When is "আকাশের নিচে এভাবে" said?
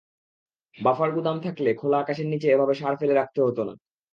1.99-2.73